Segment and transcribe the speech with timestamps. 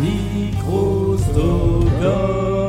[0.00, 2.65] Microstockholm.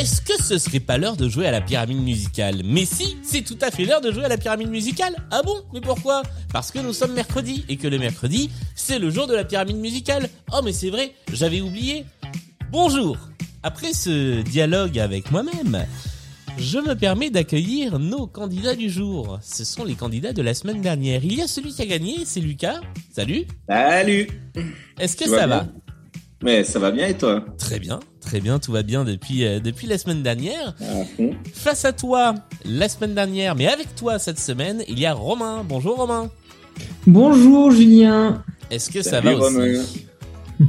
[0.00, 2.62] Est-ce que ce serait pas l'heure de jouer à la pyramide musicale?
[2.64, 5.14] Mais si, c'est tout à fait l'heure de jouer à la pyramide musicale.
[5.30, 5.54] Ah bon?
[5.74, 6.22] Mais pourquoi?
[6.54, 9.76] Parce que nous sommes mercredi et que le mercredi, c'est le jour de la pyramide
[9.76, 10.30] musicale.
[10.54, 12.06] Oh mais c'est vrai, j'avais oublié.
[12.72, 13.18] Bonjour.
[13.62, 15.84] Après ce dialogue avec moi-même,
[16.56, 19.38] je me permets d'accueillir nos candidats du jour.
[19.42, 21.22] Ce sont les candidats de la semaine dernière.
[21.26, 22.80] Il y a celui qui a gagné, c'est Lucas.
[23.12, 23.44] Salut.
[23.68, 24.28] Salut
[24.98, 25.66] Est-ce que ça va?
[26.42, 27.44] Mais ça va bien et toi?
[27.58, 30.74] Très bien, très bien, tout va bien depuis euh, depuis la semaine dernière.
[31.54, 35.64] Face à toi, la semaine dernière, mais avec toi cette semaine, il y a Romain.
[35.68, 36.30] Bonjour Romain.
[37.06, 38.42] Bonjour Julien.
[38.70, 39.82] Est-ce que ça va aussi Romain.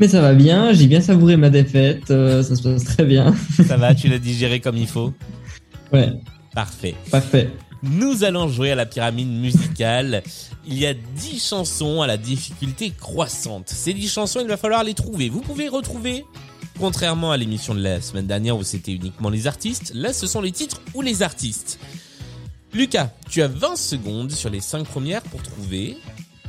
[0.00, 3.34] Mais ça va bien, j'ai bien savouré ma défaite, euh, ça se passe très bien.
[3.68, 5.12] Ça va, tu l'as digéré comme il faut
[5.92, 6.08] Ouais,
[6.54, 6.94] Parfait.
[7.10, 7.50] parfait.
[7.84, 10.22] Nous allons jouer à la pyramide musicale.
[10.66, 13.68] Il y a 10 chansons à la difficulté croissante.
[13.68, 15.28] Ces 10 chansons, il va falloir les trouver.
[15.28, 16.24] Vous pouvez retrouver,
[16.82, 20.40] contrairement à l'émission de la semaine dernière où c'était uniquement les artistes, là ce sont
[20.40, 21.78] les titres ou les artistes.
[22.74, 25.96] Lucas, tu as 20 secondes sur les 5 premières pour trouver.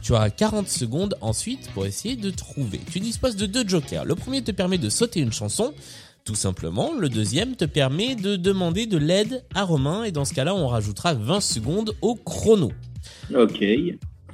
[0.01, 2.81] Tu auras 40 secondes ensuite pour essayer de trouver.
[2.91, 4.05] Tu disposes de deux jokers.
[4.05, 5.71] Le premier te permet de sauter une chanson,
[6.25, 6.93] tout simplement.
[6.97, 10.67] Le deuxième te permet de demander de l'aide à Romain et dans ce cas-là, on
[10.67, 12.71] rajoutera 20 secondes au chrono.
[13.35, 13.63] Ok.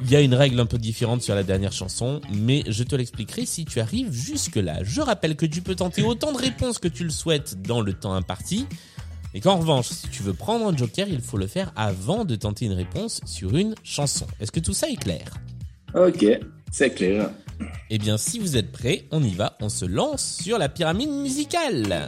[0.02, 2.96] Il y a une règle un peu différente sur la dernière chanson, mais je te
[2.96, 4.80] l'expliquerai si tu arrives jusque-là.
[4.84, 7.94] Je rappelle que tu peux tenter autant de réponses que tu le souhaites dans le
[7.94, 8.66] temps imparti,
[9.34, 12.36] et qu'en revanche, si tu veux prendre un joker, il faut le faire avant de
[12.36, 14.26] tenter une réponse sur une chanson.
[14.40, 15.26] Est-ce que tout ça est clair?
[15.94, 16.26] Ok,
[16.72, 17.30] c'est clair.
[17.90, 21.12] Eh bien, si vous êtes prêts, on y va, on se lance sur la pyramide
[21.12, 22.08] musicale.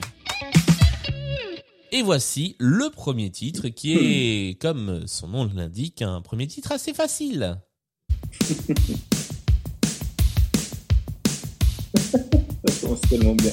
[1.91, 6.93] Et voici le premier titre qui est, comme son nom l'indique, un premier titre assez
[6.93, 7.59] facile.
[12.11, 12.19] Ça
[12.81, 13.51] commence tellement bien.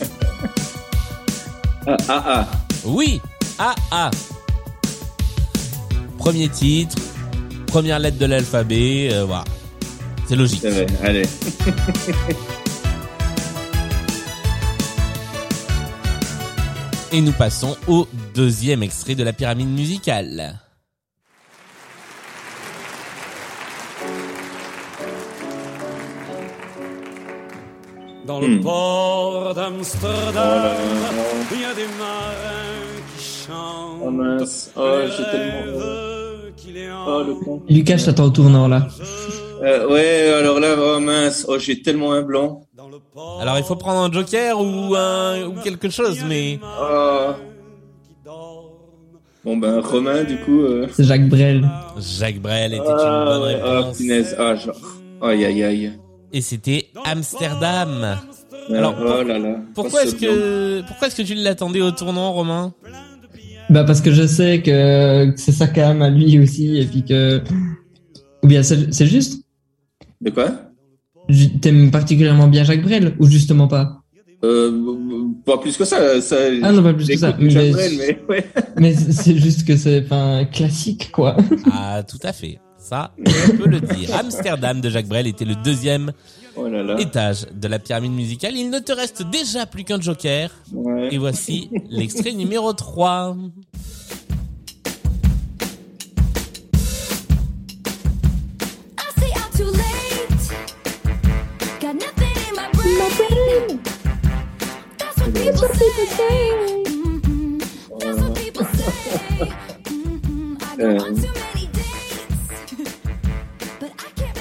[1.87, 2.49] Ah, ah, ah.
[2.85, 3.21] Oui,
[3.59, 4.11] A A.
[6.19, 6.97] Premier titre,
[7.67, 9.45] première lettre de l'alphabet, euh, voilà.
[10.29, 10.61] C'est logique.
[10.61, 11.27] C'est vrai, allez.
[17.13, 20.59] Et nous passons au deuxième extrait de la pyramide musicale.
[28.29, 28.61] Dans le Hmm.
[28.61, 30.73] port Oh d'Amsterdam, là.
[31.51, 34.03] il y a des marins qui chantent.
[34.05, 34.71] Oh mince.
[34.77, 34.83] Oh,
[35.17, 35.85] j'ai tellement-
[37.07, 37.63] Oh, le con.
[37.71, 38.87] Lucas, je t'attends au tournant là.
[39.63, 41.47] Euh, ouais, alors là, oh mince.
[41.49, 42.61] Oh, j'ai tellement un blanc.
[43.41, 47.31] Alors il faut prendre un joker ou un ou quelque chose, mais Oh.
[49.45, 50.61] Bon ben, Romain, du coup.
[50.61, 50.87] Euh...
[50.93, 51.67] C'est Jacques Brel.
[51.99, 53.97] Jacques Brel était une Ah, bonne ouais, ah, réponse.
[53.97, 54.37] punaise.
[54.39, 54.77] Ah, genre.
[55.23, 55.93] Aïe, aïe, aïe.
[56.33, 58.19] Et c'était Amsterdam.
[58.71, 59.57] Alors, oh là là.
[59.75, 62.75] Pourquoi est-ce que pourquoi est-ce que tu l'attendais au tournant, Romain?
[63.71, 66.87] Bah parce que je sais que que c'est ça quand même à lui aussi et
[66.87, 67.43] puis que
[68.43, 69.43] ou bien c'est juste?
[70.21, 70.51] De quoi?
[71.61, 74.03] T'aimes particulièrement bien Jacques Brel ou justement pas?
[74.45, 74.71] Euh,
[75.45, 76.21] pas plus que ça.
[76.21, 77.31] ça Ah non pas plus que ça.
[77.39, 78.47] j'écoute Jacques Mais, Brel, mais ouais.
[78.79, 81.37] mais c'est juste que c'est enfin classique quoi.
[81.73, 82.59] Ah, tout à fait.
[82.89, 84.15] Ça, on peut le dire.
[84.17, 86.11] Amsterdam de Jacques Brel était le deuxième
[86.57, 86.99] Oh là là.
[86.99, 88.55] étage de la pyramide musicale.
[88.57, 90.51] Il ne te reste déjà plus qu'un joker.
[90.73, 91.13] Ouais.
[91.13, 93.37] Et voici l'extrait numéro 3.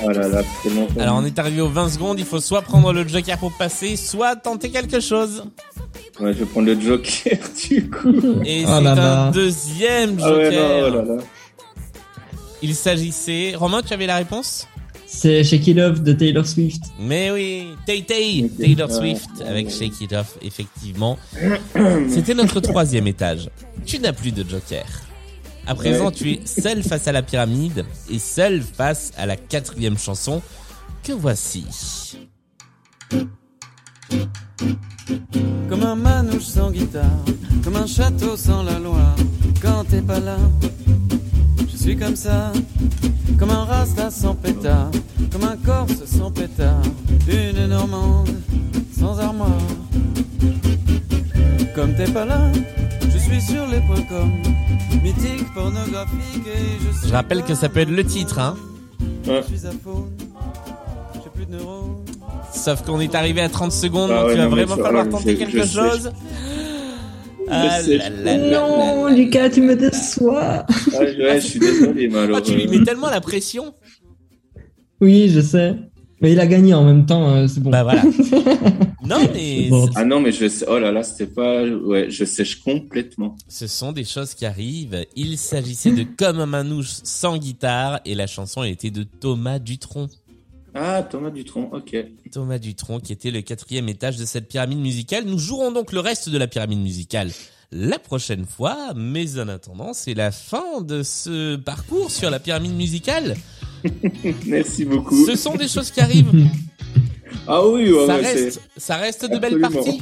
[0.04, 0.42] Oh là là,
[1.00, 3.96] Alors on est arrivé aux 20 secondes, il faut soit prendre le joker pour passer,
[3.96, 5.44] soit tenter quelque chose.
[6.20, 7.38] Ouais, je vais prendre le Joker,
[7.70, 8.42] du coup.
[8.46, 9.32] Et Oh c'est là un là.
[9.32, 10.92] deuxième Ah ouais, joker.
[10.92, 11.22] non, oh là là.
[12.62, 13.54] Il s'agissait...
[13.56, 14.68] Romain, tu avais la réponse?
[15.06, 16.82] C'est Shake It Off de Taylor Swift.
[17.00, 18.50] Mais oui, Tay Tay.
[18.60, 18.96] Taylor Ouais.
[18.96, 21.18] Swift avec Shake It Off, effectivement.
[22.10, 23.50] C'était notre troisième étage.
[23.86, 24.84] Tu n'as plus de joker.
[25.68, 26.12] À présent, Ouais.
[26.12, 30.42] tu es seul face à la pyramide et seul face à la quatrième chanson
[31.04, 31.66] que voici.
[35.70, 37.04] Comme un manouche sans guitare,
[37.64, 39.16] comme un château sans la Loire.
[39.62, 40.38] Quand t'es pas là,
[41.72, 42.54] je suis comme ça.
[43.38, 44.90] Comme un rasta sans pétard,
[45.32, 46.82] comme un corse sans pétard.
[47.28, 48.30] Une normande
[48.98, 49.62] sans armoire.
[51.76, 52.50] Comme t'es pas là,
[53.32, 54.32] suis sur les points com,
[55.04, 58.56] mythique, pornographique et je suis Je rappelle que ça peut être le titre, hein.
[59.28, 59.42] Ouais.
[59.50, 60.12] Je suis à faune,
[61.16, 61.96] j'ai plus de neurones.
[62.54, 65.10] Sauf qu'on est arrivé à 30 secondes, Ah donc ouais, il va non, vraiment falloir
[65.10, 66.12] tenter je- quelque chose.
[67.50, 69.08] Ah là là Non.
[69.08, 70.66] Lucas, tu me déçois.
[70.68, 72.12] Ah, ouais, je suis désolé.
[72.36, 73.74] Ah, tu lui mets tellement la pression.
[75.00, 75.76] Oui, je sais.
[76.22, 77.70] Mais il a gagné en même temps, euh, c'est bon.
[77.70, 78.02] Bah voilà.
[79.08, 79.70] Non mais.
[79.96, 80.66] Ah non, mais je sais.
[80.68, 81.64] Oh là là, c'était pas.
[81.64, 83.36] Ouais, je sèche complètement.
[83.48, 85.06] ce sont des choses qui arrivent.
[85.16, 89.60] Il s'agissait de Comme un manouche sans guitare et la chanson elle était de Thomas
[89.60, 90.08] Dutronc.
[90.74, 91.96] Ah, Thomas Dutronc, ok.
[92.32, 95.26] Thomas Dutronc qui était le quatrième étage de cette pyramide musicale.
[95.26, 97.32] Nous jouerons donc le reste de la pyramide musicale
[97.72, 102.76] la prochaine fois, mais en attendant, c'est la fin de ce parcours sur la pyramide
[102.76, 103.36] musicale.
[104.46, 105.26] Merci beaucoup.
[105.26, 106.32] Ce sont des choses qui arrivent.
[107.48, 110.02] Ah oui, ouais, ça ouais, reste, ça reste de belles parties.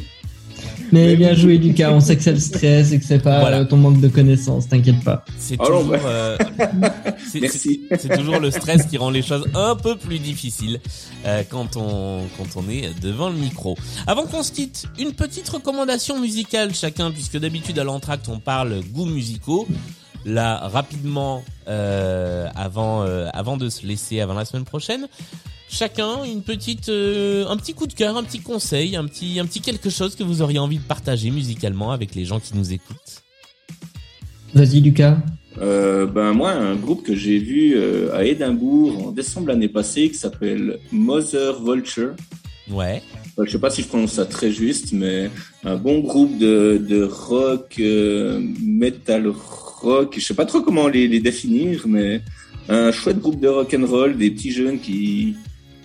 [0.92, 1.92] Mais bien joué, Lucas.
[1.92, 3.60] On sait que c'est le stress et que c'est pas Voilà.
[3.60, 5.26] euh, ton manque de connaissances, t'inquiète pas.
[5.38, 6.00] C'est Oh non, toujours, bah.
[6.06, 6.38] euh,
[7.32, 10.80] c'est- toujours le stress qui rend les choses un peu plus difficiles
[11.26, 13.76] euh, quand on quand on est devant le micro.
[14.06, 18.82] Avant qu'on se quitte, une petite recommandation musicale chacun, puisque d'habitude à l'entracte on parle
[18.94, 19.68] goûts musicaux.
[20.28, 25.08] Là, rapidement, euh, avant euh, avant de se laisser, avant la semaine prochaine,
[25.76, 29.46] chacun une petite euh, un petit coup de cœur, un petit conseil, un petit un
[29.46, 32.72] petit quelque chose que vous auriez envie de partager musicalement avec les gens qui nous
[32.72, 33.24] écoutent.
[34.54, 35.18] Vas-y, Lucas.
[35.58, 40.10] Euh, ben moi, un groupe que j'ai vu euh, à Édimbourg en décembre l'année passée
[40.10, 42.14] qui s'appelle Mother Vulture.
[42.70, 43.02] Ouais.
[43.38, 45.30] Je sais pas si je prononce ça très juste, mais
[45.66, 50.16] un bon groupe de, de rock, euh, metal rock.
[50.18, 52.22] Je sais pas trop comment les, les définir, mais
[52.70, 55.36] un chouette groupe de rock and roll, des petits jeunes qui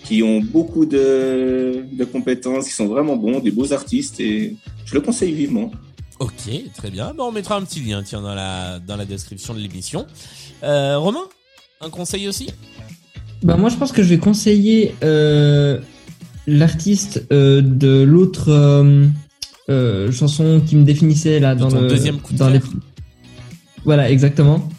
[0.03, 4.55] qui ont beaucoup de, de compétences, qui sont vraiment bons, des beaux artistes, et
[4.85, 5.71] je le conseille vivement.
[6.19, 7.13] Ok, très bien.
[7.15, 10.05] Bon, on mettra un petit lien, tiens, dans la dans la description de l'émission.
[10.63, 11.25] Euh, Romain,
[11.81, 12.49] un conseil aussi?
[13.43, 15.79] Bah moi, je pense que je vais conseiller euh,
[16.45, 19.07] l'artiste euh, de l'autre euh,
[19.69, 22.59] euh, chanson qui me définissait là dans le deuxième coup de dans les
[23.83, 24.69] voilà exactement.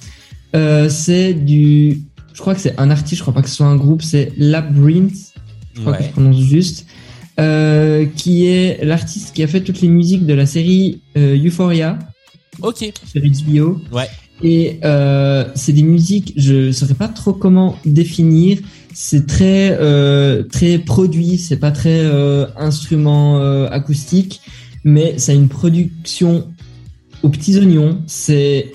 [0.55, 2.03] Euh, c'est du,
[2.34, 4.32] je crois que c'est un artiste, je crois pas que ce soit un groupe, c'est
[4.37, 5.34] Labyrinth.
[5.75, 6.87] je crois que je prononce juste,
[7.40, 11.99] euh, qui est l'artiste qui a fait toutes les musiques de la série euh, Euphoria
[12.61, 12.93] Ok.
[13.06, 13.81] sur HBO.
[13.93, 14.08] Ouais.
[14.43, 18.58] Et euh, c'est des musiques, je saurais pas trop comment définir.
[18.93, 24.40] C'est très euh, très produit, c'est pas très euh, instrument euh, acoustique,
[24.85, 26.49] mais ça a une production
[27.23, 28.02] aux petits oignons.
[28.06, 28.73] C'est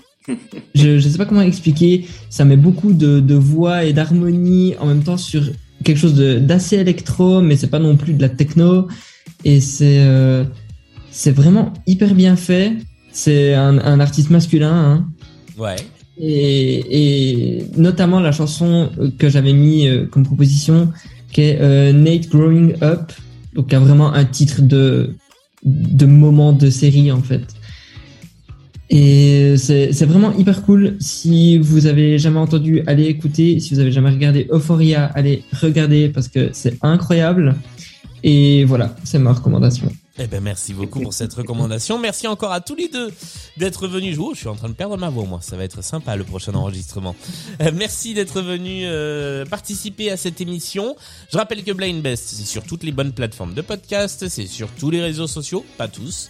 [0.75, 2.06] je, je sais pas comment expliquer.
[2.29, 5.44] Ça met beaucoup de, de voix et d'harmonie en même temps sur
[5.83, 8.88] quelque chose d'assez électro, mais c'est pas non plus de la techno.
[9.45, 10.44] Et c'est euh,
[11.12, 12.74] c'est vraiment hyper bien fait.
[13.12, 15.07] C'est un, un artiste masculin, hein.
[15.57, 15.75] Ouais.
[16.19, 20.91] et, et notamment la chanson que j'avais mis euh, comme proposition,
[21.31, 23.12] qui est euh, Nate Growing Up,
[23.56, 25.15] donc qui a vraiment un titre de
[25.63, 27.44] de moment de série en fait.
[28.89, 30.95] Et c'est c'est vraiment hyper cool.
[31.00, 33.60] Si vous avez jamais entendu, allez écouter.
[33.60, 37.56] Si vous avez jamais regardé Euphoria, allez regarder parce que c'est incroyable.
[38.24, 39.91] Et voilà, c'est ma recommandation.
[40.20, 42.00] Eh ben merci beaucoup pour cette recommandation.
[42.00, 43.12] Merci encore à tous les deux
[43.58, 44.29] d'être venus jouer.
[44.34, 45.39] Je suis en train de perdre ma voix moi.
[45.41, 47.15] Ça va être sympa le prochain enregistrement.
[47.62, 50.96] Euh, merci d'être venus euh, participer à cette émission.
[51.32, 54.70] Je rappelle que Blind Best c'est sur toutes les bonnes plateformes de podcast, c'est sur
[54.70, 56.29] tous les réseaux sociaux, pas tous.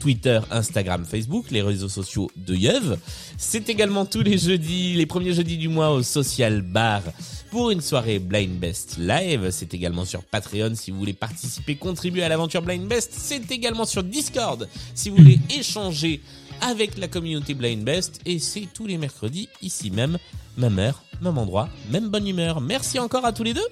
[0.00, 2.98] Twitter, Instagram, Facebook, les réseaux sociaux de Yeuve.
[3.36, 7.02] C'est également tous les jeudis, les premiers jeudis du mois au Social Bar
[7.50, 9.48] pour une soirée Blind Best live.
[9.50, 13.12] C'est également sur Patreon si vous voulez participer, contribuer à l'aventure Blind Best.
[13.14, 16.20] C'est également sur Discord si vous voulez échanger
[16.62, 18.20] avec la communauté Blind Best.
[18.26, 20.16] Et c'est tous les mercredis ici même,
[20.56, 22.60] même heure, même endroit, même bonne humeur.
[22.60, 23.66] Merci encore à tous les deux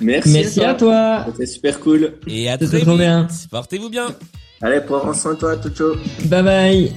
[0.00, 1.24] Merci, Merci à toi.
[1.30, 2.14] C'était super cool.
[2.26, 2.88] et à très vite.
[2.88, 3.26] bien.
[3.50, 4.14] Portez-vous bien.
[4.60, 5.96] Allez, prends soin de toi, chaud.
[6.24, 6.92] Bye bye.